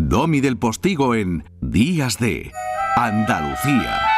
Domi 0.00 0.40
del 0.40 0.56
Postigo 0.56 1.16
en 1.16 1.44
Días 1.60 2.18
de 2.18 2.52
Andalucía. 2.96 4.17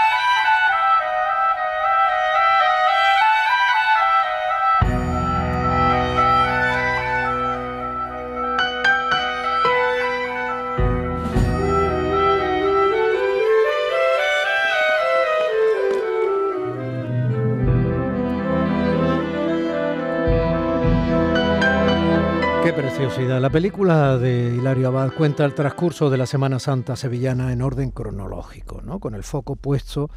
La 23.18 23.50
película 23.50 24.18
de 24.18 24.54
Hilario 24.54 24.88
Abad 24.88 25.12
cuenta 25.12 25.44
el 25.44 25.54
transcurso 25.54 26.10
de 26.10 26.16
la 26.16 26.26
Semana 26.26 26.58
Santa 26.58 26.94
sevillana 26.94 27.52
en 27.52 27.60
orden 27.60 27.90
cronológico, 27.90 28.82
¿no? 28.82 29.00
con 29.00 29.14
el 29.14 29.24
foco 29.24 29.56
puesto 29.56 30.10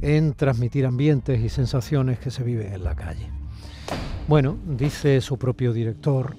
en 0.00 0.34
transmitir 0.34 0.86
ambientes 0.86 1.40
y 1.40 1.48
sensaciones 1.48 2.18
que 2.20 2.30
se 2.30 2.44
viven 2.44 2.72
en 2.72 2.84
la 2.84 2.94
calle. 2.94 3.28
Bueno, 4.28 4.56
dice 4.64 5.20
su 5.20 5.36
propio 5.36 5.72
director 5.72 6.36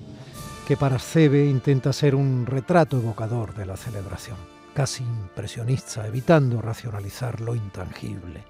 que 0.67 0.77
para 0.77 0.99
Cebe 0.99 1.45
intenta 1.45 1.91
ser 1.93 2.15
un 2.15 2.45
retrato 2.45 2.97
evocador 2.97 3.53
de 3.53 3.65
la 3.65 3.75
celebración, 3.75 4.37
casi 4.73 5.03
impresionista, 5.03 6.07
evitando 6.07 6.61
racionalizar 6.61 7.41
lo 7.41 7.55
intangible. 7.55 8.43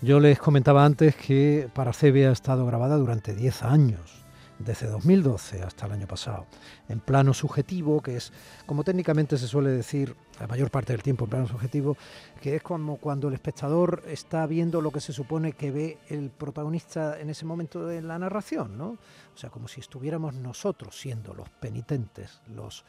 Yo 0.00 0.20
les 0.20 0.38
comentaba 0.38 0.84
antes 0.84 1.16
que 1.16 1.68
para 1.74 1.92
Cebe 1.92 2.28
ha 2.28 2.32
estado 2.32 2.64
grabada 2.66 2.96
durante 2.96 3.34
10 3.34 3.62
años 3.64 4.21
desde 4.64 4.86
2012 4.86 5.62
hasta 5.62 5.86
el 5.86 5.92
año 5.92 6.06
pasado, 6.06 6.46
en 6.88 7.00
plano 7.00 7.34
subjetivo, 7.34 8.00
que 8.00 8.16
es, 8.16 8.32
como 8.66 8.84
técnicamente 8.84 9.36
se 9.38 9.46
suele 9.46 9.70
decir, 9.70 10.16
la 10.40 10.46
mayor 10.46 10.70
parte 10.70 10.92
del 10.92 11.02
tiempo 11.02 11.24
en 11.24 11.30
plano 11.30 11.48
subjetivo, 11.48 11.96
que 12.40 12.56
es 12.56 12.62
como 12.62 12.96
cuando 12.96 13.28
el 13.28 13.34
espectador 13.34 14.02
está 14.06 14.46
viendo 14.46 14.80
lo 14.80 14.90
que 14.90 15.00
se 15.00 15.12
supone 15.12 15.52
que 15.52 15.70
ve 15.70 15.98
el 16.08 16.30
protagonista 16.30 17.18
en 17.20 17.30
ese 17.30 17.44
momento 17.44 17.86
de 17.86 18.02
la 18.02 18.18
narración, 18.18 18.76
¿no? 18.76 18.98
O 19.34 19.38
sea, 19.38 19.50
como 19.50 19.68
si 19.68 19.80
estuviéramos 19.80 20.34
nosotros 20.34 20.98
siendo 20.98 21.34
los 21.34 21.48
penitentes, 21.48 22.40
los, 22.54 22.84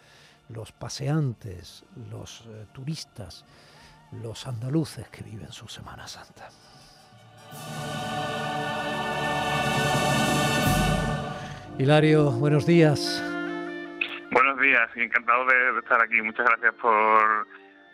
los 0.50 0.72
paseantes, 0.72 1.84
los 2.10 2.46
eh, 2.48 2.66
turistas, 2.74 3.46
los 4.22 4.48
andaluces 4.48 5.08
que 5.10 5.24
viven 5.24 5.52
su 5.52 5.68
Semana 5.68 6.08
Santa. 6.08 6.50
Hilario, 11.80 12.32
buenos 12.32 12.68
días. 12.68 13.22
Buenos 14.32 14.60
días 14.62 14.90
encantado 14.96 15.46
de, 15.46 15.80
estar 15.80 16.00
aquí. 16.02 16.22
Muchas 16.22 16.46
gracias 16.46 16.74
por, 16.80 17.48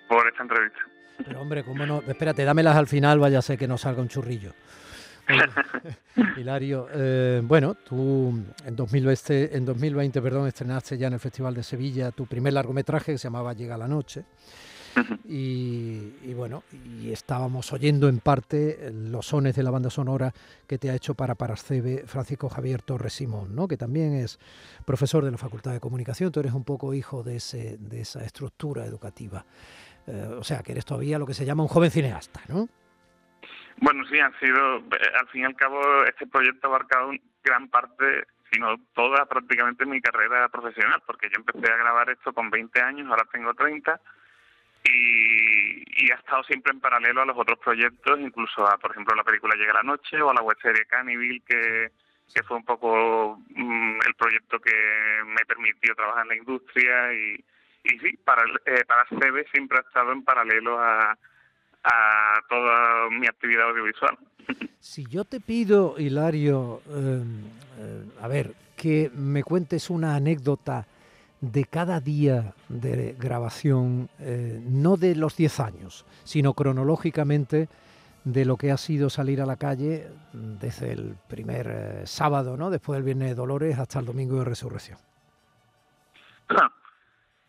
por 0.07 0.27
esta 0.27 0.43
entrevista. 0.43 0.79
Pero 1.25 1.41
hombre, 1.41 1.63
cómo 1.63 1.85
no. 1.85 2.01
Espérate, 2.07 2.43
dámelas 2.43 2.75
al 2.75 2.87
final, 2.87 3.19
vaya 3.19 3.39
a 3.39 3.41
ser 3.41 3.57
que 3.57 3.67
no 3.67 3.77
salga 3.77 4.01
un 4.01 4.09
churrillo. 4.09 4.53
Hilario, 6.37 6.87
eh, 6.91 7.41
bueno, 7.43 7.75
tú 7.75 8.43
en 8.65 8.75
2020, 8.75 9.55
en 9.55 9.65
2020 9.65 10.21
perdón, 10.21 10.47
estrenaste 10.47 10.97
ya 10.97 11.07
en 11.07 11.13
el 11.13 11.19
Festival 11.19 11.53
de 11.53 11.63
Sevilla 11.63 12.11
tu 12.11 12.25
primer 12.25 12.53
largometraje 12.53 13.13
que 13.13 13.17
se 13.17 13.27
llamaba 13.27 13.53
Llega 13.53 13.77
la 13.77 13.87
Noche. 13.87 14.25
Y, 15.25 16.33
bueno, 16.33 16.63
y 16.71 17.11
estábamos 17.11 17.71
oyendo 17.73 18.07
en 18.07 18.19
parte 18.19 18.91
los 18.91 19.27
sones 19.27 19.55
de 19.55 19.63
la 19.63 19.71
banda 19.71 19.89
sonora 19.89 20.31
que 20.67 20.77
te 20.77 20.89
ha 20.89 20.95
hecho 20.95 21.13
para 21.13 21.35
Parascebe 21.35 22.03
Francisco 22.05 22.49
Javier 22.49 22.81
Torres 22.81 23.13
Simón, 23.13 23.55
¿no? 23.55 23.67
que 23.67 23.77
también 23.77 24.13
es 24.13 24.39
profesor 24.85 25.23
de 25.23 25.31
la 25.31 25.37
Facultad 25.37 25.71
de 25.71 25.79
Comunicación, 25.79 26.31
tú 26.31 26.39
eres 26.39 26.53
un 26.53 26.63
poco 26.63 26.93
hijo 26.93 27.23
de, 27.23 27.37
ese, 27.37 27.77
de 27.77 28.01
esa 28.01 28.23
estructura 28.23 28.85
educativa. 28.85 29.45
Eh, 30.07 30.35
o 30.39 30.43
sea, 30.43 30.63
que 30.63 30.71
eres 30.71 30.85
todavía 30.85 31.19
lo 31.19 31.25
que 31.25 31.33
se 31.33 31.45
llama 31.45 31.63
un 31.63 31.69
joven 31.69 31.91
cineasta, 31.91 32.41
¿no? 32.47 32.67
Bueno, 33.77 34.03
sí, 34.09 34.19
han 34.19 34.37
sido, 34.39 34.77
eh, 34.77 35.11
al 35.19 35.27
fin 35.27 35.41
y 35.41 35.45
al 35.45 35.55
cabo, 35.55 35.79
este 36.05 36.27
proyecto 36.27 36.67
ha 36.67 36.69
abarcado 36.71 37.11
gran 37.43 37.69
parte, 37.69 38.25
sino 38.51 38.75
toda 38.93 39.25
prácticamente 39.25 39.85
mi 39.85 40.01
carrera 40.01 40.49
profesional, 40.49 41.01
porque 41.05 41.29
yo 41.29 41.37
empecé 41.37 41.71
a 41.71 41.77
grabar 41.77 42.09
esto 42.09 42.33
con 42.33 42.49
20 42.49 42.81
años, 42.81 43.07
ahora 43.09 43.27
tengo 43.31 43.53
30 43.53 44.01
y, 44.83 46.11
ha 46.11 46.15
estado 46.15 46.43
siempre 46.43 46.71
en 46.71 46.79
paralelo 46.79 47.21
a 47.21 47.25
los 47.25 47.37
otros 47.37 47.59
proyectos, 47.59 48.19
incluso 48.19 48.65
a, 48.67 48.77
por 48.77 48.91
ejemplo, 48.91 49.15
la 49.15 49.23
película 49.23 49.55
Llega 49.55 49.73
la 49.73 49.83
Noche 49.83 50.19
o 50.21 50.29
a 50.29 50.33
la 50.33 50.41
web 50.41 50.57
serie 50.61 50.85
Cannibal, 50.85 51.41
que, 51.45 51.91
que 52.33 52.43
fue 52.43 52.57
un 52.57 52.65
poco 52.65 53.39
mm, 53.49 53.99
el 54.07 54.15
proyecto 54.15 54.59
que 54.59 54.73
me 55.25 55.45
permitió 55.45 55.93
trabajar 55.95 56.23
en 56.23 56.29
la 56.29 56.37
industria 56.37 57.13
y, 57.13 57.45
y 57.83 57.99
sí, 57.99 58.17
para, 58.23 58.43
eh, 58.65 58.83
para 58.87 59.05
CB 59.05 59.49
siempre 59.51 59.77
ha 59.77 59.81
estado 59.81 60.11
en 60.11 60.23
paralelo 60.23 60.79
a, 60.79 61.17
a 61.83 62.43
toda 62.49 63.09
mi 63.09 63.27
actividad 63.27 63.69
audiovisual. 63.69 64.17
Si 64.79 65.05
yo 65.05 65.25
te 65.25 65.39
pido, 65.39 65.95
Hilario, 65.97 66.81
eh, 66.89 67.23
eh, 67.79 68.03
a 68.21 68.27
ver, 68.27 68.53
que 68.75 69.11
me 69.13 69.43
cuentes 69.43 69.89
una 69.89 70.15
anécdota 70.15 70.87
de 71.41 71.65
cada 71.65 71.99
día 71.99 72.53
de 72.67 73.15
grabación, 73.17 74.09
eh, 74.19 74.59
no 74.63 74.97
de 74.97 75.15
los 75.15 75.37
10 75.37 75.59
años, 75.59 76.05
sino 76.23 76.53
cronológicamente 76.53 77.69
de 78.23 78.45
lo 78.45 78.57
que 78.57 78.71
ha 78.71 78.77
sido 78.77 79.09
salir 79.09 79.41
a 79.41 79.45
la 79.45 79.55
calle 79.55 80.07
desde 80.33 80.91
el 80.91 81.15
primer 81.27 81.67
eh, 81.69 82.05
sábado, 82.05 82.57
¿no? 82.57 82.69
después 82.69 82.97
del 82.97 83.05
Viernes 83.05 83.29
de 83.29 83.35
Dolores 83.35 83.79
hasta 83.79 83.99
el 83.99 84.05
Domingo 84.05 84.39
de 84.39 84.45
Resurrección. 84.45 84.97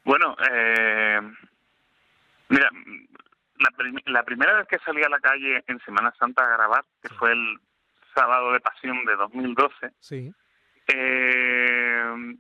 Bueno, 0.03 0.35
eh, 0.51 1.21
mira, 2.49 2.71
la, 4.07 4.23
primera 4.23 4.55
vez 4.55 4.67
que 4.67 4.79
salí 4.79 5.03
a 5.03 5.11
la 5.11 5.21
calle 5.21 5.63
en 5.67 5.79
Semana 5.81 6.13
Santa 6.19 6.43
a 6.43 6.57
grabar, 6.57 6.85
que 7.03 7.11
fue 7.11 7.33
el 7.33 7.61
sábado 8.15 8.53
de 8.53 8.61
Pasión 8.61 9.05
de 9.05 9.15
2012, 9.15 9.93
sí. 10.01 10.33
eh, 10.89 12.35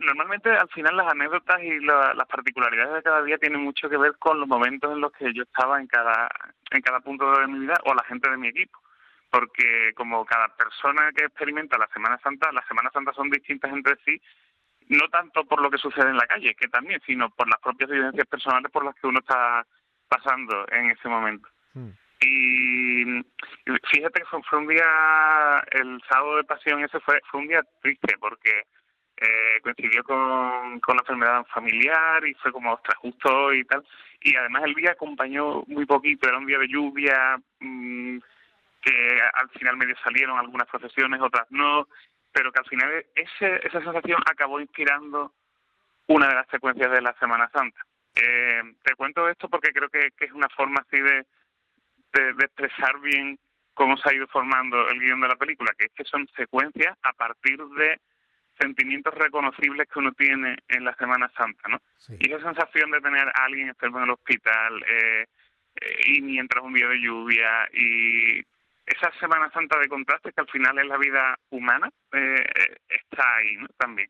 normalmente 0.00 0.50
al 0.50 0.68
final 0.68 0.96
las 0.96 1.12
anécdotas 1.12 1.62
y 1.62 1.80
las 1.80 2.26
particularidades 2.28 2.94
de 2.94 3.02
cada 3.02 3.22
día 3.22 3.38
tienen 3.38 3.60
mucho 3.60 3.88
que 3.88 3.96
ver 3.96 4.16
con 4.18 4.38
los 4.40 4.48
momentos 4.48 4.92
en 4.92 5.00
los 5.00 5.12
que 5.12 5.32
yo 5.32 5.42
estaba 5.42 5.80
en 5.80 5.86
cada, 5.86 6.28
en 6.70 6.80
cada 6.82 7.00
punto 7.00 7.30
de 7.38 7.46
mi 7.46 7.60
vida 7.60 7.74
o 7.84 7.94
la 7.94 8.04
gente 8.04 8.30
de 8.30 8.36
mi 8.36 8.48
equipo. 8.48 8.78
Porque 9.30 9.92
como 9.94 10.24
cada 10.24 10.48
persona 10.56 11.10
que 11.14 11.24
experimenta 11.24 11.78
la 11.78 11.88
Semana 11.88 12.18
Santa, 12.22 12.52
las 12.52 12.66
Semanas 12.66 12.92
Santas 12.92 13.14
son 13.16 13.28
distintas 13.28 13.72
entre 13.72 13.96
sí, 14.04 14.20
no 14.88 15.08
tanto 15.08 15.44
por 15.44 15.60
lo 15.60 15.70
que 15.70 15.78
sucede 15.78 16.10
en 16.10 16.16
la 16.16 16.26
calle, 16.26 16.54
que 16.54 16.68
también, 16.68 17.00
sino 17.04 17.28
por 17.30 17.48
las 17.48 17.58
propias 17.60 17.90
vivencias 17.90 18.26
personales 18.26 18.70
por 18.70 18.84
las 18.84 18.94
que 18.94 19.06
uno 19.06 19.18
está 19.18 19.66
pasando 20.08 20.64
en 20.70 20.90
ese 20.92 21.08
momento. 21.08 21.48
Hmm. 21.74 21.90
Y 22.20 23.04
fíjate 23.90 24.20
que 24.20 24.26
fue, 24.26 24.42
fue, 24.44 24.58
un 24.60 24.68
día, 24.68 25.60
el 25.72 26.00
sábado 26.08 26.36
de 26.36 26.44
pasión 26.44 26.82
ese 26.82 26.98
fue, 27.00 27.20
fue 27.30 27.40
un 27.40 27.48
día 27.48 27.62
triste 27.82 28.16
porque 28.18 28.62
eh, 29.16 29.60
coincidió 29.62 30.04
con, 30.04 30.78
con 30.80 30.96
la 30.96 31.02
enfermedad 31.02 31.46
familiar 31.46 32.26
y 32.26 32.34
fue 32.34 32.52
como, 32.52 32.72
ostras, 32.72 32.98
justo 32.98 33.52
y 33.54 33.64
tal. 33.64 33.84
Y 34.20 34.36
además 34.36 34.64
el 34.64 34.74
día 34.74 34.92
acompañó 34.92 35.62
muy 35.66 35.86
poquito, 35.86 36.28
era 36.28 36.38
un 36.38 36.46
día 36.46 36.58
de 36.58 36.68
lluvia, 36.68 37.38
mm, 37.60 38.18
que 38.82 39.20
al 39.34 39.48
final 39.50 39.76
medio 39.76 39.96
salieron 40.02 40.38
algunas 40.38 40.68
procesiones, 40.68 41.20
otras 41.20 41.46
no, 41.50 41.88
pero 42.30 42.52
que 42.52 42.58
al 42.58 42.66
final 42.66 43.06
ese, 43.14 43.66
esa 43.66 43.80
sensación 43.80 44.20
acabó 44.26 44.60
inspirando 44.60 45.32
una 46.08 46.28
de 46.28 46.34
las 46.34 46.48
secuencias 46.48 46.90
de 46.90 47.00
la 47.00 47.14
Semana 47.14 47.48
Santa. 47.52 47.80
Eh, 48.14 48.62
te 48.82 48.94
cuento 48.94 49.28
esto 49.28 49.48
porque 49.48 49.72
creo 49.72 49.88
que, 49.88 50.10
que 50.16 50.26
es 50.26 50.32
una 50.32 50.48
forma 50.50 50.80
así 50.86 51.00
de, 51.00 51.26
de, 52.12 52.32
de, 52.34 52.44
expresar 52.44 52.98
bien 53.00 53.38
cómo 53.74 53.96
se 53.96 54.08
ha 54.08 54.14
ido 54.14 54.26
formando 54.28 54.88
el 54.88 55.00
guion 55.00 55.20
de 55.20 55.28
la 55.28 55.36
película, 55.36 55.72
que 55.78 55.86
es 55.86 55.92
que 55.92 56.04
son 56.04 56.26
secuencias 56.36 56.96
a 57.02 57.12
partir 57.12 57.58
de 57.58 58.00
sentimientos 58.58 59.14
reconocibles 59.14 59.88
que 59.88 59.98
uno 59.98 60.12
tiene 60.12 60.56
en 60.68 60.84
la 60.84 60.94
Semana 60.96 61.30
Santa, 61.36 61.68
¿no? 61.68 61.80
Y 62.18 62.32
esa 62.32 62.44
sensación 62.44 62.90
de 62.90 63.00
tener 63.00 63.28
a 63.28 63.44
alguien 63.44 63.68
enfermo 63.68 63.98
en 63.98 64.04
el 64.04 64.10
hospital 64.10 64.82
eh, 64.88 65.26
eh, 65.80 66.00
y 66.06 66.22
mientras 66.22 66.64
un 66.64 66.74
día 66.74 66.88
de 66.88 67.00
lluvia 67.00 67.68
y 67.72 68.40
esa 68.86 69.10
Semana 69.18 69.50
Santa 69.50 69.78
de 69.78 69.88
contrastes 69.88 70.32
que 70.34 70.40
al 70.40 70.48
final 70.48 70.78
es 70.78 70.86
la 70.86 70.96
vida 70.96 71.36
humana 71.50 71.90
eh, 72.12 72.44
está 72.88 73.36
ahí 73.36 73.56
¿no? 73.56 73.66
también. 73.76 74.08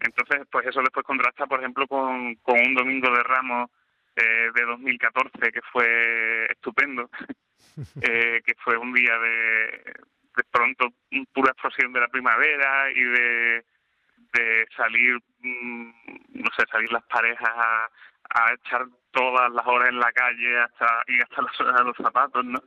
Entonces, 0.00 0.46
pues 0.50 0.66
eso 0.66 0.80
después 0.80 1.04
contrasta, 1.04 1.46
por 1.46 1.60
ejemplo, 1.60 1.86
con, 1.86 2.34
con 2.36 2.58
un 2.58 2.74
Domingo 2.74 3.10
de 3.10 3.22
Ramos 3.22 3.70
eh, 4.16 4.50
de 4.54 4.62
2014 4.62 5.52
que 5.52 5.60
fue 5.70 6.46
estupendo, 6.46 7.10
eh, 8.00 8.40
que 8.44 8.54
fue 8.64 8.76
un 8.78 8.92
día 8.94 9.18
de, 9.18 9.94
de 10.36 10.44
pronto 10.50 10.88
pura 11.32 11.52
explosión 11.52 11.92
de 11.92 12.00
la 12.00 12.08
primavera 12.08 12.90
y 12.90 13.02
de 13.02 13.64
de 14.36 14.66
salir, 14.76 15.18
mm, 15.40 15.90
no 16.34 16.50
sé, 16.56 16.64
salir 16.70 16.92
las 16.92 17.04
parejas 17.04 17.48
a, 17.48 17.88
echar 18.54 18.84
todas 19.12 19.50
las 19.52 19.66
horas 19.66 19.88
en 19.88 20.00
la 20.00 20.12
calle 20.12 20.58
hasta 20.58 21.02
y 21.06 21.20
hasta 21.20 21.42
las 21.42 21.60
horas 21.60 21.76
de 21.76 21.84
los 21.84 21.96
zapatos, 21.96 22.44
¿no? 22.44 22.58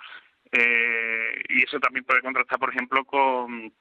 Eh, 0.52 1.44
y 1.50 1.64
eso 1.64 1.80
también 1.80 2.06
puede 2.06 2.22
contrastar, 2.22 2.58
por 2.60 2.70
ejemplo, 2.70 3.04
con, 3.06 3.72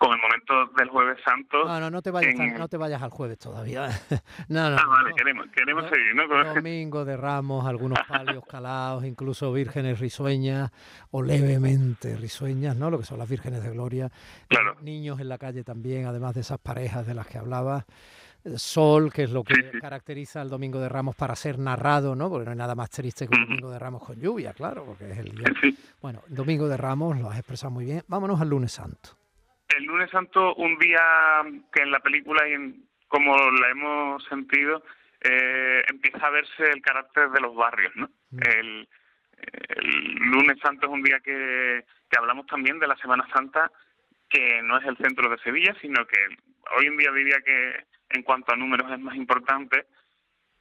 con 0.00 0.14
el 0.14 0.18
momento 0.18 0.72
del 0.78 0.88
Jueves 0.88 1.18
Santo. 1.22 1.62
No, 1.66 1.78
no, 1.78 1.90
no 1.90 2.00
te 2.00 2.10
vayas, 2.10 2.34
no 2.58 2.68
te 2.68 2.78
vayas 2.78 3.02
al 3.02 3.10
jueves 3.10 3.38
todavía. 3.38 3.86
no, 4.48 4.70
no, 4.70 4.76
ah, 4.78 4.86
vale, 4.88 5.12
queremos, 5.14 5.46
queremos 5.54 5.84
seguir, 5.90 6.14
¿no? 6.14 6.54
Domingo 6.54 7.04
de 7.04 7.18
Ramos, 7.18 7.66
algunos 7.66 7.98
palios 8.08 8.42
calados, 8.48 9.04
incluso 9.04 9.52
vírgenes 9.52 10.00
risueñas 10.00 10.70
o 11.10 11.22
levemente 11.22 12.16
risueñas, 12.16 12.76
¿no? 12.76 12.90
Lo 12.90 12.98
que 12.98 13.04
son 13.04 13.18
las 13.18 13.28
vírgenes 13.28 13.62
de 13.62 13.68
gloria. 13.72 14.10
Claro. 14.48 14.74
Niños 14.80 15.20
en 15.20 15.28
la 15.28 15.36
calle 15.36 15.64
también, 15.64 16.06
además 16.06 16.34
de 16.34 16.40
esas 16.40 16.58
parejas 16.58 17.06
de 17.06 17.12
las 17.12 17.26
que 17.26 17.36
hablabas 17.36 17.84
sol, 18.56 19.12
que 19.12 19.24
es 19.24 19.30
lo 19.30 19.44
que 19.44 19.54
caracteriza 19.82 20.40
el 20.40 20.48
Domingo 20.48 20.80
de 20.80 20.88
Ramos 20.88 21.14
para 21.14 21.36
ser 21.36 21.58
narrado, 21.58 22.16
¿no? 22.16 22.30
Porque 22.30 22.46
no 22.46 22.52
hay 22.52 22.56
nada 22.56 22.74
más 22.74 22.88
triste 22.88 23.28
que 23.28 23.36
un 23.36 23.44
Domingo 23.44 23.70
de 23.70 23.78
Ramos 23.78 24.02
con 24.02 24.18
lluvia, 24.18 24.54
claro, 24.54 24.86
porque 24.86 25.10
es 25.10 25.18
el 25.18 25.32
día. 25.32 25.52
Bueno, 26.00 26.22
Domingo 26.28 26.68
de 26.68 26.78
Ramos 26.78 27.18
lo 27.18 27.28
has 27.28 27.36
expresado 27.36 27.70
muy 27.70 27.84
bien. 27.84 28.02
Vámonos 28.08 28.40
al 28.40 28.48
lunes 28.48 28.72
santo. 28.72 29.19
El 29.76 29.84
lunes 29.84 30.10
santo, 30.10 30.54
un 30.54 30.78
día 30.78 31.00
que 31.72 31.82
en 31.82 31.90
la 31.90 32.00
película 32.00 32.46
y 32.48 32.52
en, 32.52 32.88
como 33.08 33.36
la 33.36 33.70
hemos 33.70 34.24
sentido, 34.24 34.82
eh, 35.20 35.82
empieza 35.88 36.26
a 36.26 36.30
verse 36.30 36.70
el 36.70 36.82
carácter 36.82 37.30
de 37.30 37.40
los 37.40 37.54
barrios, 37.54 37.94
¿no? 37.96 38.10
El, 38.40 38.88
lunes 40.20 40.58
santo 40.62 40.86
es 40.86 40.92
un 40.92 41.02
día 41.02 41.18
que, 41.20 41.84
que 42.10 42.18
hablamos 42.18 42.46
también 42.46 42.78
de 42.78 42.86
la 42.86 42.96
Semana 42.96 43.26
Santa, 43.32 43.70
que 44.28 44.60
no 44.62 44.78
es 44.78 44.86
el 44.86 44.96
centro 44.98 45.30
de 45.30 45.38
Sevilla, 45.38 45.74
sino 45.80 46.06
que 46.06 46.18
hoy 46.76 46.86
en 46.86 46.96
día 46.96 47.10
diría 47.10 47.40
que 47.40 47.84
en 48.10 48.22
cuanto 48.22 48.52
a 48.52 48.56
números 48.56 48.90
es 48.92 49.00
más 49.00 49.16
importante 49.16 49.86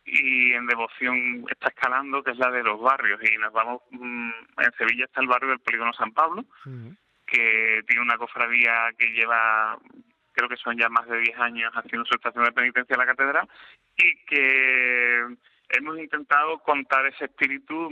y 0.06 0.54
en 0.54 0.66
devoción 0.66 1.46
está 1.50 1.68
escalando, 1.68 2.24
que 2.24 2.32
es 2.32 2.38
la 2.38 2.52
de 2.52 2.64
los 2.64 2.82
barrios. 2.82 3.20
Y 3.24 3.38
nos 3.38 3.54
vamos, 3.54 3.82
mm, 3.92 4.32
en 4.58 4.72
Sevilla 4.78 5.06
está 5.06 5.22
el 5.22 5.28
barrio 5.28 5.50
del 5.50 5.60
Polígono 5.60 5.94
San 5.94 6.12
Pablo, 6.14 6.46
que 7.32 7.84
tiene 7.88 8.02
una 8.02 8.18
cofradía 8.18 8.92
que 8.98 9.08
lleva, 9.08 9.78
creo 10.34 10.50
que 10.50 10.58
son 10.58 10.78
ya 10.78 10.90
más 10.90 11.08
de 11.08 11.20
10 11.20 11.38
años 11.40 11.72
haciendo 11.74 12.06
su 12.06 12.16
estación 12.16 12.44
de 12.46 12.52
penitencia 12.52 12.94
en 12.94 13.00
la 13.00 13.06
catedral, 13.06 13.48
y 13.98 14.26
que 14.26 15.26
hemos 15.70 16.00
intentado 16.00 16.60
contar 16.60 17.06
ese 17.08 17.26
espíritu 17.26 17.90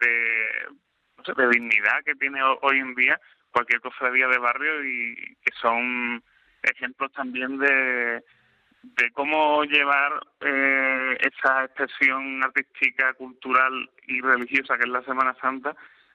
de, 0.00 1.34
de 1.34 1.48
dignidad 1.48 2.04
que 2.04 2.14
tiene 2.14 2.40
hoy 2.62 2.78
en 2.78 2.94
día 2.94 3.20
cualquier 3.50 3.80
cofradía 3.80 4.28
de 4.28 4.38
barrio 4.38 4.84
y 4.84 5.16
que 5.42 5.52
son 5.60 6.22
ejemplos 6.62 7.12
también 7.12 7.58
de 7.58 8.22
de 8.82 9.10
cómo 9.12 9.64
llevar 9.64 10.26
eh, 10.40 11.18
esa 11.20 11.64
expresión 11.64 12.42
artística, 12.42 13.12
cultural 13.14 13.90
y 14.06 14.20
religiosa 14.20 14.76
que 14.76 14.84
es 14.84 14.90
la 14.90 15.02
Semana 15.02 15.36
Santa 15.40 15.74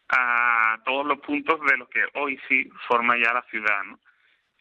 a 0.09 0.79
todos 0.85 1.05
los 1.05 1.19
puntos 1.19 1.59
de 1.61 1.77
lo 1.77 1.87
que 1.87 2.03
hoy 2.15 2.39
sí 2.47 2.69
forma 2.87 3.17
ya 3.17 3.33
la 3.33 3.43
ciudad. 3.43 3.83
¿no? 3.85 3.99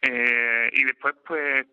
Eh, 0.01 0.69
y 0.73 0.83
después, 0.83 1.15
pues, 1.25 1.65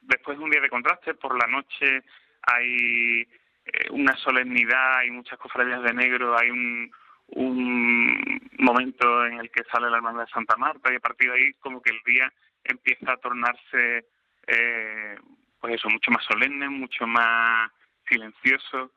después 0.00 0.38
de 0.38 0.44
un 0.44 0.50
día 0.50 0.60
de 0.60 0.70
contraste, 0.70 1.14
por 1.14 1.38
la 1.40 1.46
noche 1.46 2.02
hay 2.42 3.20
eh, 3.64 3.90
una 3.90 4.16
solemnidad, 4.16 4.98
hay 4.98 5.10
muchas 5.10 5.38
cofradías 5.38 5.82
de 5.82 5.94
negro, 5.94 6.36
hay 6.38 6.50
un, 6.50 6.90
un 7.28 8.50
momento 8.58 9.26
en 9.26 9.38
el 9.38 9.50
que 9.50 9.64
sale 9.70 9.90
la 9.90 9.96
hermandad 9.96 10.24
de 10.24 10.32
Santa 10.32 10.56
Marta 10.56 10.92
y 10.92 10.96
a 10.96 11.00
partir 11.00 11.30
de 11.30 11.38
ahí 11.38 11.52
como 11.54 11.80
que 11.82 11.90
el 11.90 12.00
día 12.04 12.32
empieza 12.64 13.12
a 13.12 13.16
tornarse 13.18 14.06
eh, 14.46 15.16
pues 15.60 15.74
eso, 15.74 15.88
mucho 15.88 16.10
más 16.10 16.24
solemne, 16.24 16.68
mucho 16.68 17.06
más 17.06 17.70
silencioso. 18.08 18.92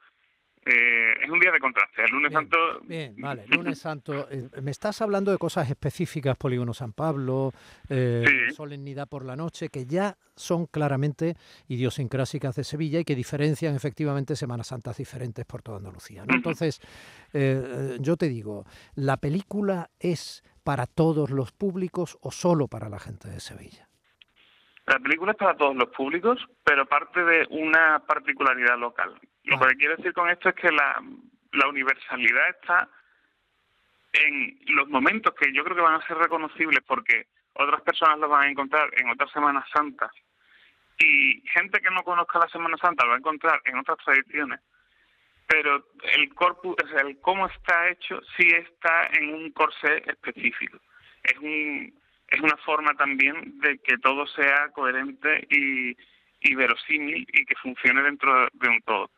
Eh, 0.66 1.14
es 1.24 1.30
un 1.30 1.40
día 1.40 1.52
de 1.52 1.60
contraste. 1.60 2.04
El 2.04 2.12
lunes 2.12 2.32
santo. 2.32 2.58
Bien, 2.84 3.16
vale. 3.20 3.46
Lunes 3.48 3.80
santo. 3.80 4.28
Eh, 4.30 4.50
me 4.62 4.72
estás 4.72 5.02
hablando 5.02 5.32
de 5.32 5.38
cosas 5.38 5.70
específicas, 5.70 6.38
Polígono 6.38 6.74
San 6.74 6.94
Pablo, 6.94 7.52
eh, 7.90 8.48
solemnidad 8.56 9.08
por 9.08 9.26
la 9.26 9.36
noche, 9.36 9.70
que 9.70 9.86
ya 9.86 10.18
son 10.36 10.66
claramente 10.68 11.36
idiosincrásicas 11.68 12.56
de 12.56 12.64
Sevilla 12.64 13.00
y 13.00 13.06
que 13.06 13.16
diferencian 13.16 13.76
efectivamente 13.76 14.36
Semanas 14.36 14.68
Santas 14.68 14.98
diferentes 14.98 15.46
por 15.46 15.62
toda 15.62 15.78
Andalucía. 15.78 16.24
Entonces, 16.28 16.82
yo 17.34 18.18
te 18.18 18.30
digo, 18.30 18.66
¿la 18.96 19.18
película 19.18 19.92
es 20.00 20.44
para 20.64 20.88
todos 20.88 21.30
los 21.30 21.52
públicos 21.52 22.18
o 22.22 22.32
solo 22.32 22.68
para 22.68 22.90
la 22.90 23.00
gente 23.00 23.30
de 23.30 23.40
Sevilla? 23.40 23.90
La 24.86 25.00
película 25.00 25.32
es 25.32 25.38
para 25.38 25.56
todos 25.56 25.76
los 25.76 25.90
públicos, 25.90 26.40
pero 26.64 26.86
parte 26.86 27.24
de 27.24 27.48
una 27.50 28.00
particularidad 28.00 28.78
local. 28.78 29.18
Lo 29.44 29.60
que 29.60 29.76
quiero 29.76 29.96
decir 29.96 30.14
con 30.14 30.30
esto 30.30 30.50
es 30.50 30.56
que 30.56 30.72
la, 30.72 31.02
la 31.54 31.68
universalidad 31.68 32.50
está 32.50 32.90
en 34.14 34.60
los 34.68 34.88
momentos 34.90 35.34
que 35.36 35.52
yo 35.54 35.64
creo 35.64 35.76
que 35.76 35.82
van 35.82 36.02
a 36.02 36.08
ser 36.08 36.18
reconocibles 36.18 36.84
porque 36.86 37.28
otras 37.54 37.82
personas 37.82 38.20
los 38.20 38.30
van 38.30 38.44
a 38.44 38.52
encontrar 38.52 38.90
en 38.98 39.10
otras 39.10 39.32
Semanas 39.32 39.66
Santas 39.74 40.12
y 41.00 41.42
gente 41.54 41.82
que 41.82 41.90
no 41.90 42.04
conozca 42.04 42.40
la 42.40 42.48
Semana 42.50 42.78
Santa 42.78 43.04
lo 43.04 43.10
va 43.10 43.16
a 43.16 43.20
encontrar 43.20 43.62
en 43.66 43.78
otras 43.78 43.98
tradiciones, 44.04 44.60
pero 45.48 45.88
el 46.16 46.34
corpus, 46.36 46.76
o 46.84 46.88
sea, 46.88 47.02
el 47.02 47.20
cómo 47.20 47.48
está 47.48 47.90
hecho 47.90 48.22
sí 48.38 48.48
está 48.48 49.08
en 49.14 49.34
un 49.34 49.52
corsé 49.52 50.04
específico. 50.06 50.78
Es 51.24 51.38
un 51.40 51.94
es 52.34 52.42
una 52.42 52.58
forma 52.58 52.96
también 52.96 53.60
de 53.60 53.78
que 53.78 53.98
todo 54.00 54.26
sea 54.26 54.70
coherente 54.70 55.48
y, 55.50 55.96
verosímil 56.56 57.28
y 57.32 57.46
que 57.46 57.56
funcione 57.56 58.02
dentro 58.02 58.48
de 58.54 58.70
un 58.70 58.82
todo. 58.82 59.12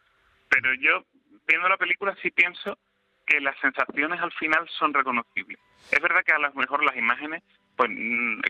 Pero 0.49 0.73
yo, 0.75 1.05
viendo 1.47 1.67
la 1.69 1.77
película, 1.77 2.15
sí 2.21 2.29
pienso 2.31 2.77
que 3.25 3.39
las 3.39 3.57
sensaciones 3.59 4.19
al 4.19 4.31
final 4.33 4.67
son 4.77 4.93
reconocibles. 4.93 5.57
Es 5.91 5.99
verdad 6.01 6.23
que 6.25 6.33
a 6.33 6.39
lo 6.39 6.53
mejor 6.53 6.83
las 6.83 6.95
imágenes, 6.97 7.41
pues 7.75 7.89
mm, 7.89 8.41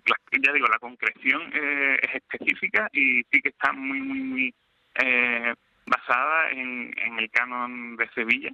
ya 0.41 0.51
digo, 0.51 0.67
la 0.67 0.79
concreción 0.79 1.43
eh, 1.53 1.99
es 2.01 2.15
específica 2.15 2.89
y 2.91 3.23
sí 3.31 3.41
que 3.41 3.49
está 3.49 3.71
muy, 3.71 4.01
muy, 4.01 4.19
muy 4.19 4.53
eh, 4.95 5.53
basada 5.85 6.49
en, 6.49 6.91
el 7.19 7.29
canon 7.29 7.95
de 7.97 8.09
Sevilla. 8.09 8.51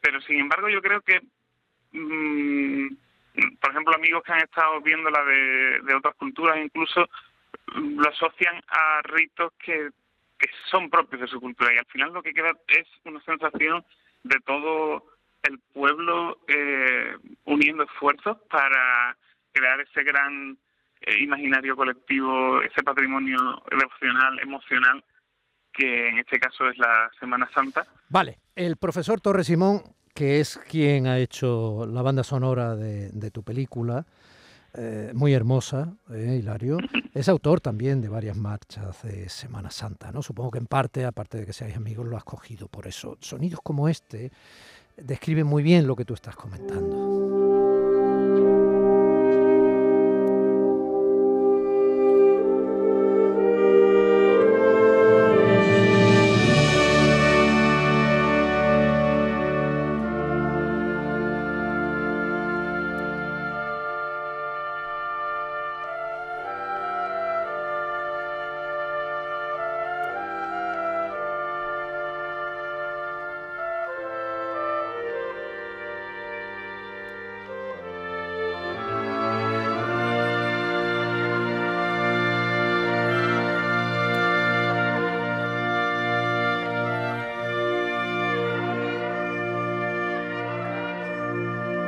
Pero 0.00 0.20
sin 0.22 0.40
embargo, 0.40 0.68
yo 0.68 0.82
creo 0.82 1.00
que 1.00 1.20
mm, 1.92 2.88
por 3.64 3.70
ejemplo, 3.70 3.94
amigos 3.94 4.22
que 4.24 4.32
han 4.34 4.40
estado 4.40 4.78
viendo 4.82 5.08
la 5.08 5.24
de, 5.24 5.94
otras 5.96 6.14
culturas, 6.16 6.58
incluso 6.62 7.08
lo 7.76 8.10
asocian 8.10 8.62
a 8.68 9.00
ritos 9.04 9.54
que, 9.58 9.88
que 10.38 10.50
son 10.70 10.90
propios 10.90 11.22
de 11.22 11.28
su 11.28 11.40
cultura 11.40 11.72
y 11.72 11.78
al 11.78 11.86
final 11.86 12.12
lo 12.12 12.22
que 12.22 12.34
queda 12.34 12.52
es 12.68 12.86
una 13.06 13.22
sensación 13.22 13.82
de 14.22 14.36
todo 14.44 15.06
el 15.44 15.58
pueblo 15.72 16.40
eh, 16.46 17.16
uniendo 17.44 17.84
esfuerzos 17.84 18.36
para 18.50 19.16
crear 19.50 19.80
ese 19.80 20.02
gran 20.02 20.58
eh, 21.00 21.22
imaginario 21.22 21.74
colectivo, 21.74 22.60
ese 22.60 22.82
patrimonio 22.82 23.38
devocional, 23.70 24.40
emocional, 24.40 25.02
que 25.72 26.08
en 26.08 26.18
este 26.18 26.38
caso 26.38 26.68
es 26.68 26.76
la 26.76 27.10
Semana 27.18 27.48
Santa. 27.54 27.86
Vale, 28.10 28.40
el 28.56 28.76
profesor 28.76 29.22
Torres 29.22 29.46
Simón 29.46 29.80
que 30.14 30.40
es 30.40 30.58
quien 30.68 31.06
ha 31.06 31.18
hecho 31.18 31.86
la 31.86 32.00
banda 32.00 32.22
sonora 32.22 32.76
de, 32.76 33.30
tu 33.30 33.42
película, 33.42 34.06
eh, 34.72 35.10
muy 35.14 35.34
hermosa, 35.34 35.94
eh, 36.10 36.38
Hilario. 36.40 36.78
Es 37.14 37.28
autor 37.28 37.60
también 37.60 38.00
de 38.00 38.08
varias 38.08 38.36
marchas 38.36 39.04
de 39.04 39.28
Semana 39.28 39.70
Santa, 39.70 40.10
¿no? 40.10 40.20
Supongo 40.20 40.50
que 40.50 40.58
en 40.58 40.66
parte, 40.66 41.04
aparte 41.04 41.38
de 41.38 41.46
que 41.46 41.52
seáis 41.52 41.76
amigos, 41.76 42.08
lo 42.08 42.16
has 42.16 42.24
cogido 42.24 42.66
por 42.66 42.88
eso. 42.88 43.16
Sonidos 43.20 43.60
como 43.62 43.88
este 43.88 44.32
describen 44.96 45.46
muy 45.46 45.62
bien 45.62 45.86
lo 45.86 45.94
que 45.94 46.04
tú 46.04 46.14
estás 46.14 46.34
comentando. 46.34 47.23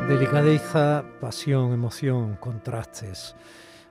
Delicadeza, 0.08 1.04
pasión, 1.20 1.72
emoción, 1.72 2.36
contrastes, 2.36 3.34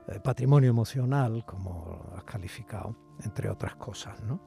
eh, 0.08 0.22
patrimonio 0.24 0.70
emocional, 0.70 1.44
como 1.46 2.14
has 2.16 2.24
calificado, 2.24 2.96
entre 3.26 3.50
otras 3.50 3.76
cosas, 3.76 4.24
¿no? 4.24 4.40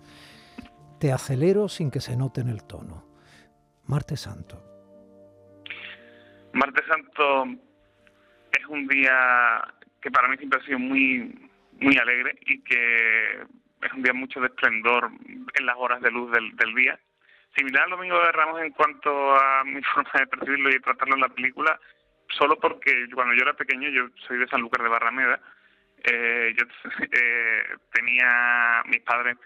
Te 0.99 1.13
acelero 1.13 1.69
sin 1.69 1.91
que 1.91 2.01
se 2.01 2.17
note 2.17 2.41
en 2.41 2.49
el 2.49 2.65
tono. 2.65 3.05
Martes 3.85 4.21
Santo. 4.21 4.65
Martes 6.55 6.87
Santo 6.89 7.45
es 8.51 8.67
un 8.71 8.89
día 8.89 9.63
que 10.01 10.11
para 10.11 10.27
mí 10.29 10.39
siempre 10.39 10.61
ha 10.63 10.65
sido 10.65 10.79
muy, 10.79 11.51
muy 11.81 11.99
alegre 11.99 12.39
y 12.47 12.63
que 12.63 13.43
es 13.83 13.93
un 13.93 14.03
día 14.03 14.15
mucho 14.15 14.41
de 14.41 14.47
esplendor 14.47 15.11
en 15.55 15.67
las 15.67 15.77
horas 15.77 16.01
de 16.01 16.11
luz 16.11 16.33
del, 16.33 16.57
del 16.57 16.75
día. 16.75 16.99
Similar 17.59 17.85
al 17.85 17.91
Domingo 17.91 18.23
de 18.23 18.31
Ramos 18.31 18.61
en 18.62 18.71
cuanto 18.71 19.35
a 19.35 19.65
mi 19.65 19.83
forma 19.95 20.11
de 20.15 20.27
percibirlo 20.29 20.71
y 20.71 20.81
tratarlo 20.81 21.17
en 21.17 21.23
la 21.23 21.29
película, 21.29 21.79
solo 22.29 22.57
porque 22.57 23.09
cuando 23.12 23.35
yo 23.35 23.43
era 23.43 23.55
pequeño, 23.55 23.88
yo 23.88 24.09
soy 24.27 24.38
de 24.38 24.47
San 24.47 24.61
Lucas 24.61 24.83
de 24.83 24.88
Barrameda, 24.88 25.41
eh, 26.05 26.55
yo 26.57 26.65
eh, 27.12 27.62
tenía 27.93 28.83
mis 28.87 29.00
padres 29.00 29.37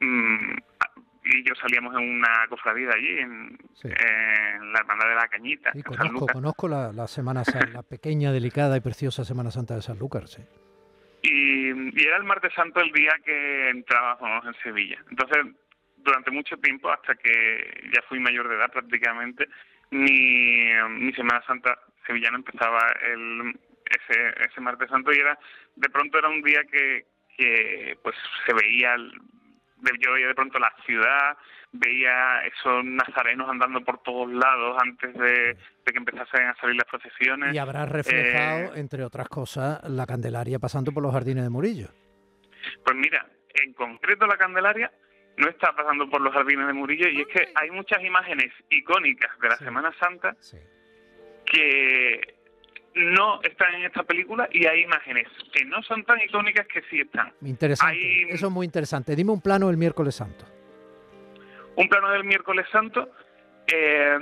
mm, 0.00 0.52
y 1.24 1.44
yo 1.46 1.54
salíamos 1.60 1.94
en 1.94 2.08
una 2.16 2.46
cofradía 2.48 2.88
allí, 2.94 3.18
en, 3.18 3.58
la 4.72 4.78
hermandad 4.80 5.08
de 5.08 5.14
la 5.14 5.28
Cañita. 5.28 5.70
Y 5.74 5.82
conozco, 5.82 6.26
conozco 6.26 6.68
la, 6.68 6.92
la, 6.92 7.06
Semana 7.06 7.42
la 7.72 7.82
pequeña, 7.82 8.32
delicada 8.32 8.76
y 8.76 8.80
preciosa 8.80 9.24
Semana 9.24 9.50
Santa 9.50 9.74
de 9.74 9.82
San 9.82 9.98
Lucas, 9.98 10.30
sí. 10.30 10.42
Y, 11.22 11.70
y, 11.70 12.06
era 12.06 12.16
el 12.16 12.24
martes 12.24 12.52
santo 12.54 12.80
el 12.80 12.90
día 12.92 13.12
que 13.24 13.68
entrábamos 13.68 14.44
en 14.46 14.54
Sevilla. 14.62 14.98
Entonces, 15.08 15.54
durante 16.02 16.30
mucho 16.30 16.56
tiempo, 16.58 16.90
hasta 16.90 17.14
que 17.14 17.90
ya 17.92 18.02
fui 18.08 18.18
mayor 18.20 18.48
de 18.48 18.56
edad 18.56 18.70
prácticamente, 18.70 19.48
mi, 19.90 20.70
mi 20.90 21.12
Semana 21.12 21.42
Santa 21.46 21.78
sevillana 22.06 22.38
empezaba 22.38 22.80
el, 23.12 23.54
ese, 23.86 24.34
ese 24.48 24.60
martes 24.60 24.88
santo 24.88 25.12
y 25.12 25.18
era 25.18 25.38
de 25.76 25.88
pronto 25.90 26.18
era 26.18 26.28
un 26.28 26.42
día 26.42 26.62
que, 26.64 27.06
que 27.36 27.98
pues 28.02 28.16
se 28.46 28.54
veía 28.54 28.94
el, 28.94 29.12
yo 30.00 30.12
veía 30.12 30.28
de 30.28 30.34
pronto 30.34 30.58
la 30.58 30.72
ciudad, 30.86 31.36
veía 31.72 32.42
esos 32.46 32.84
nazarenos 32.84 33.48
andando 33.48 33.80
por 33.82 34.02
todos 34.02 34.32
lados 34.32 34.76
antes 34.80 35.12
de, 35.14 35.56
que 35.84 35.98
empezasen 35.98 36.46
a 36.46 36.54
salir 36.56 36.76
las 36.76 36.86
procesiones. 36.86 37.54
Y 37.54 37.58
habrá 37.58 37.86
reflejado, 37.86 38.74
eh, 38.74 38.80
entre 38.80 39.04
otras 39.04 39.28
cosas, 39.28 39.82
la 39.88 40.06
Candelaria 40.06 40.58
pasando 40.58 40.92
por 40.92 41.02
los 41.02 41.12
jardines 41.12 41.44
de 41.44 41.50
Murillo. 41.50 41.88
Pues 42.84 42.96
mira, 42.96 43.26
en 43.54 43.72
concreto 43.72 44.26
la 44.26 44.36
Candelaria 44.36 44.92
no 45.36 45.48
está 45.48 45.74
pasando 45.74 46.08
por 46.08 46.20
los 46.20 46.32
jardines 46.32 46.66
de 46.66 46.72
Murillo 46.72 47.08
y 47.08 47.22
es 47.22 47.26
que 47.28 47.48
hay 47.54 47.70
muchas 47.70 48.02
imágenes 48.04 48.52
icónicas 48.70 49.30
de 49.40 49.48
la 49.48 49.56
Semana 49.56 49.92
Santa 49.98 50.36
que 51.46 52.20
no 52.94 53.40
están 53.42 53.74
en 53.74 53.84
esta 53.84 54.02
película 54.02 54.48
y 54.52 54.66
hay 54.66 54.82
imágenes 54.82 55.26
que 55.52 55.64
no 55.64 55.82
son 55.82 56.04
tan 56.04 56.20
icónicas 56.20 56.66
que 56.66 56.82
sí 56.90 57.00
están. 57.00 57.32
Interesante. 57.42 58.32
Eso 58.32 58.46
es 58.46 58.52
muy 58.52 58.66
interesante. 58.66 59.16
Dime 59.16 59.32
un 59.32 59.40
plano 59.40 59.68
del 59.68 59.76
miércoles 59.76 60.14
santo. 60.14 60.44
Un 61.76 61.88
plano 61.88 62.10
del 62.10 62.24
miércoles 62.24 62.66
santo. 62.70 63.10
Eh, 63.66 64.18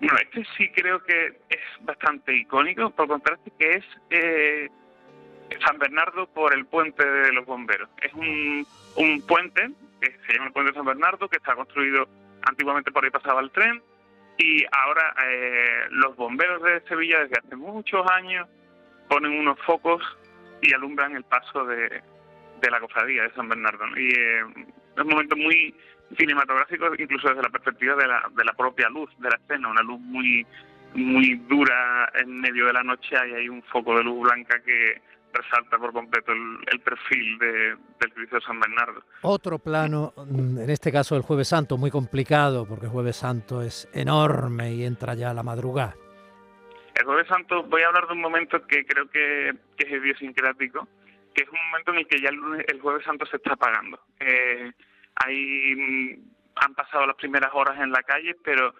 bueno, 0.00 0.16
este 0.22 0.44
sí 0.56 0.70
creo 0.70 1.02
que 1.04 1.26
es 1.48 1.60
bastante 1.82 2.34
icónico, 2.34 2.90
por 2.90 3.06
contraste, 3.06 3.52
que 3.58 3.70
es 3.76 3.84
eh, 4.10 4.68
San 5.64 5.78
Bernardo 5.78 6.26
por 6.32 6.54
el 6.54 6.66
puente 6.66 7.04
de 7.04 7.32
los 7.32 7.44
bomberos. 7.44 7.88
Es 8.02 8.12
un, 8.14 8.66
un 8.96 9.22
puente 9.26 9.70
que 10.00 10.16
se 10.26 10.32
llama 10.32 10.46
el 10.46 10.52
puente 10.52 10.72
de 10.72 10.76
San 10.76 10.86
Bernardo, 10.86 11.28
que 11.28 11.36
está 11.36 11.54
construido 11.54 12.08
antiguamente 12.42 12.90
por 12.90 13.04
ahí 13.04 13.10
pasaba 13.10 13.40
el 13.40 13.50
tren, 13.50 13.82
y 14.38 14.64
ahora 14.72 15.14
eh, 15.26 15.86
los 15.90 16.16
bomberos 16.16 16.62
de 16.62 16.80
Sevilla 16.88 17.20
desde 17.20 17.38
hace 17.38 17.56
muchos 17.56 18.10
años 18.10 18.48
ponen 19.08 19.38
unos 19.38 19.58
focos 19.66 20.02
y 20.62 20.72
alumbran 20.72 21.14
el 21.16 21.24
paso 21.24 21.64
de, 21.66 22.02
la 22.70 22.80
cofradía 22.80 23.24
de 23.24 23.34
San 23.34 23.48
Bernardo. 23.48 23.84
Y 23.96 24.08
eh, 24.12 24.40
es 24.96 25.02
un 25.02 25.08
momento 25.08 25.36
muy 25.36 25.74
cinematográfico, 26.16 26.90
incluso 26.98 27.28
desde 27.28 27.42
la 27.42 27.50
perspectiva 27.50 27.96
de 27.96 28.06
la, 28.06 28.30
de 28.34 28.44
la 28.44 28.52
propia 28.54 28.88
luz 28.88 29.10
de 29.18 29.28
la 29.28 29.36
escena, 29.36 29.68
una 29.68 29.82
luz 29.82 30.00
muy 30.00 30.46
muy 30.94 31.36
dura 31.48 32.10
en 32.14 32.40
medio 32.40 32.66
de 32.66 32.72
la 32.72 32.82
noche 32.82 33.14
y 33.14 33.34
hay 33.34 33.48
un 33.48 33.62
foco 33.64 33.96
de 33.96 34.04
luz 34.04 34.22
blanca 34.22 34.60
que 34.60 35.00
resalta 35.32 35.78
por 35.78 35.92
completo 35.92 36.32
el, 36.32 36.80
perfil 36.80 37.38
de, 37.38 37.76
del 38.00 38.12
Cristo 38.14 38.36
de 38.36 38.42
San 38.42 38.60
Bernardo. 38.60 39.02
Otro 39.22 39.58
plano, 39.58 40.12
mm, 40.16 40.58
en 40.58 40.70
este 40.70 40.92
caso 40.92 41.16
el 41.16 41.22
Jueves 41.22 41.48
Santo, 41.48 41.76
muy 41.76 41.90
complicado 41.90 42.66
porque 42.66 42.86
el 42.86 42.92
Jueves 42.92 43.16
Santo 43.16 43.62
es 43.62 43.88
enorme 43.92 44.72
y 44.72 44.84
entra 44.84 45.14
ya 45.14 45.30
a 45.30 45.34
la 45.34 45.42
madrugada. 45.42 45.94
El 46.94 47.04
Jueves 47.04 47.28
Santo, 47.28 47.62
voy 47.64 47.82
a 47.82 47.88
hablar 47.88 48.06
de 48.06 48.12
un 48.12 48.20
momento 48.20 48.66
que 48.66 48.84
creo 48.84 49.08
que, 49.08 49.54
que 49.76 49.86
es 49.86 49.90
idiosincrático, 49.90 50.86
que 51.34 51.44
es 51.44 51.48
un 51.48 51.58
momento 51.70 51.92
en 51.92 51.98
el 51.98 52.06
que 52.06 52.20
ya 52.20 52.28
el, 52.28 52.80
Jueves 52.80 53.04
Santo 53.04 53.24
se 53.26 53.36
está 53.36 53.54
apagando. 53.54 54.00
Eh, 54.18 54.72
ahí 55.14 55.74
mm, 55.76 56.30
han 56.56 56.74
pasado 56.74 57.06
las 57.06 57.16
primeras 57.16 57.50
horas 57.54 57.78
en 57.80 57.90
la 57.90 58.02
calle, 58.02 58.36
pero 58.42 58.74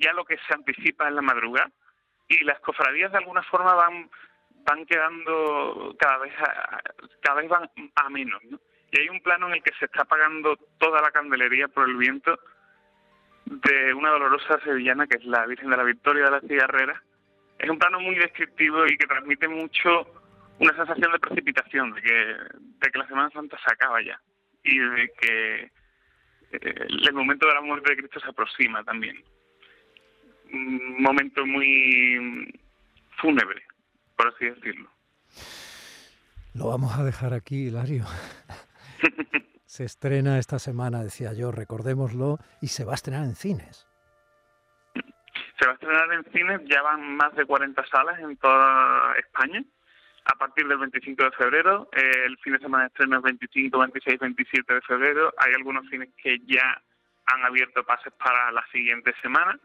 ya 0.00 0.12
lo 0.12 0.24
que 0.24 0.38
se 0.46 0.54
anticipa 0.54 1.08
es 1.08 1.14
la 1.14 1.22
madrugada 1.22 1.70
y 2.28 2.44
las 2.44 2.60
cofradías 2.60 3.12
de 3.12 3.18
alguna 3.18 3.42
forma 3.42 3.74
van 3.74 4.10
van 4.64 4.86
quedando 4.86 5.94
cada 5.98 6.18
vez 6.18 6.32
a, 6.38 6.80
cada 7.20 7.40
vez 7.40 7.48
van 7.48 7.70
a 7.96 8.08
menos 8.10 8.42
y 8.92 9.00
hay 9.00 9.08
un 9.08 9.20
plano 9.20 9.48
en 9.48 9.54
el 9.54 9.62
que 9.62 9.72
se 9.78 9.86
está 9.86 10.02
apagando 10.02 10.56
toda 10.78 11.00
la 11.00 11.10
candelería 11.10 11.66
por 11.68 11.88
el 11.88 11.96
viento 11.96 12.38
de 13.46 13.94
una 13.94 14.10
dolorosa 14.10 14.60
sevillana 14.62 15.06
que 15.06 15.16
es 15.16 15.24
la 15.24 15.46
Virgen 15.46 15.70
de 15.70 15.76
la 15.78 15.82
Victoria 15.82 16.26
de 16.26 16.30
la 16.30 16.40
Cigarrera. 16.40 17.02
Es 17.58 17.70
un 17.70 17.78
plano 17.78 18.00
muy 18.00 18.16
descriptivo 18.16 18.86
y 18.86 18.98
que 18.98 19.06
transmite 19.06 19.48
mucho 19.48 20.06
una 20.58 20.76
sensación 20.76 21.10
de 21.10 21.18
precipitación 21.18 21.92
de 21.94 22.02
que 22.02 22.14
de 22.14 22.90
que 22.90 22.98
la 22.98 23.08
Semana 23.08 23.30
Santa 23.30 23.56
se 23.58 23.72
acaba 23.72 24.02
ya 24.02 24.20
y 24.62 24.78
de 24.78 25.12
que 25.18 25.70
eh, 26.52 26.86
el 26.88 27.14
momento 27.14 27.46
de 27.46 27.54
la 27.54 27.62
muerte 27.62 27.90
de 27.90 27.96
Cristo 27.96 28.20
se 28.20 28.28
aproxima 28.28 28.84
también. 28.84 29.22
Un 30.52 31.02
momento 31.02 31.46
muy 31.46 32.60
fúnebre 33.16 33.64
por 34.22 34.34
así 34.34 34.44
decirlo. 34.46 34.88
Lo 36.54 36.68
vamos 36.68 36.96
a 36.96 37.02
dejar 37.02 37.34
aquí, 37.34 37.66
Hilario. 37.66 38.04
se 39.66 39.84
estrena 39.84 40.38
esta 40.38 40.58
semana, 40.58 41.02
decía 41.02 41.32
yo, 41.32 41.50
recordémoslo, 41.50 42.38
y 42.60 42.68
se 42.68 42.84
va 42.84 42.92
a 42.92 42.94
estrenar 42.94 43.24
en 43.24 43.34
cines. 43.34 43.88
Se 45.58 45.66
va 45.66 45.72
a 45.72 45.74
estrenar 45.74 46.12
en 46.12 46.24
cines, 46.32 46.60
ya 46.66 46.82
van 46.82 47.16
más 47.16 47.34
de 47.34 47.44
40 47.44 47.84
salas 47.86 48.20
en 48.20 48.36
toda 48.36 49.16
España. 49.18 49.64
A 50.24 50.38
partir 50.38 50.68
del 50.68 50.78
25 50.78 51.24
de 51.24 51.30
febrero, 51.32 51.88
el 51.92 52.38
fin 52.38 52.52
de 52.52 52.60
semana 52.60 52.84
de 52.84 52.88
estreno 52.88 53.16
es 53.16 53.22
25, 53.24 53.76
26, 53.76 54.20
27 54.20 54.74
de 54.74 54.80
febrero. 54.82 55.34
Hay 55.38 55.52
algunos 55.54 55.88
cines 55.88 56.10
que 56.22 56.38
ya 56.46 56.80
han 57.26 57.44
abierto 57.44 57.82
pases 57.84 58.12
para 58.12 58.52
la 58.52 58.64
siguiente 58.70 59.12
semana 59.20 59.58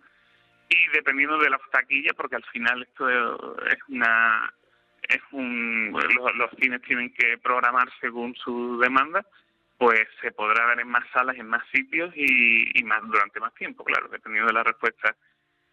y 0.70 0.88
dependiendo 0.94 1.38
de 1.38 1.50
la 1.50 1.60
taquilla, 1.72 2.14
porque 2.16 2.36
al 2.36 2.46
final 2.46 2.84
esto 2.84 3.10
es 3.10 3.78
una 3.88 4.54
es 5.08 5.22
un 5.32 5.98
los, 6.36 6.52
cines 6.60 6.82
tienen 6.82 7.14
que 7.14 7.38
programar 7.38 7.90
según 8.02 8.36
su 8.36 8.78
demanda, 8.80 9.26
pues 9.78 10.08
se 10.22 10.32
podrá 10.32 10.66
ver 10.66 10.82
en 10.82 10.90
más 10.90 11.06
salas, 11.14 11.38
en 11.38 11.48
más 11.48 11.64
sitios 11.72 12.12
y, 12.16 12.84
más 12.84 13.02
durante 13.04 13.40
más 13.40 13.54
tiempo, 13.54 13.84
claro, 13.84 14.10
dependiendo 14.10 14.48
de 14.48 14.54
la 14.54 14.64
respuesta 14.64 15.16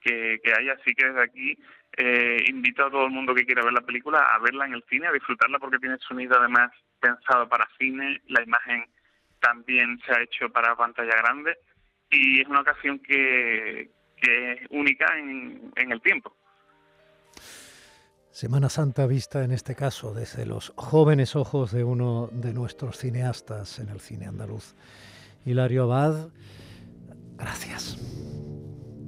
que, 0.01 0.41
que 0.45 0.53
haya. 0.53 0.75
Así 0.75 0.95
que 0.95 1.07
desde 1.07 1.23
aquí 1.23 1.59
eh, 1.97 2.45
invito 2.49 2.87
a 2.87 2.91
todo 2.91 3.07
el 3.07 3.13
mundo 3.13 3.35
que 3.35 3.47
quiera 3.47 3.65
ver 3.65 3.73
la 3.73 3.81
película 3.81 4.19
a 4.21 4.39
verla 4.39 4.67
en 4.67 4.75
el 4.75 4.85
cine, 4.89 5.09
a 5.09 5.13
disfrutarla 5.13 5.59
porque 5.59 5.79
tiene 5.79 5.99
sonido 5.99 6.39
además 6.39 6.71
pensado 7.01 7.49
para 7.49 7.69
cine, 7.79 8.21
la 8.29 8.43
imagen 8.43 8.87
también 9.41 10.01
se 10.07 10.13
ha 10.13 10.23
hecho 10.23 10.49
para 10.51 10.77
pantalla 10.77 11.17
grande 11.17 11.57
y 12.11 12.41
es 12.41 12.49
una 12.49 12.61
ocasión 12.61 12.99
que, 13.01 13.91
es 14.25 14.61
única 14.71 15.07
en, 15.19 15.73
el 15.77 16.01
tiempo. 16.03 16.35
Semana 18.31 18.69
Santa 18.69 19.07
vista 19.07 19.45
en 19.45 19.53
este 19.53 19.75
caso 19.75 20.13
desde 20.13 20.45
los 20.45 20.73
jóvenes 20.77 21.37
ojos 21.37 21.71
de 21.71 21.85
uno 21.85 22.29
de 22.33 22.53
nuestros 22.53 22.99
cineastas 22.99 23.79
en 23.79 23.89
el 23.91 24.01
cine 24.01 24.27
andaluz. 24.27 24.75
Hilario 25.45 25.85
Abad, 25.85 26.31
gracias. 27.37 27.97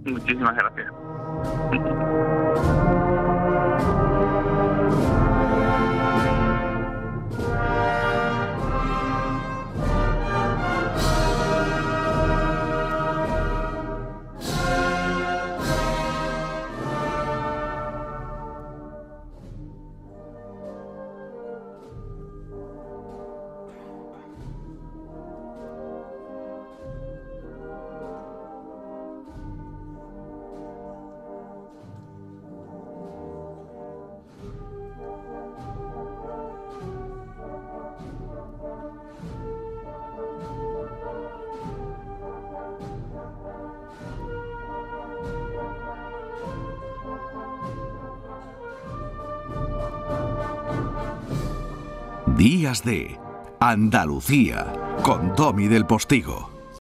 Muchísimas 0.04 0.54
gracias. 0.56 0.92
Días 52.36 52.84
de 52.84 53.18
Andalucía 53.60 54.70
con 55.02 55.34
Tommy 55.34 55.68
del 55.68 55.86
Postigo. 55.86 56.55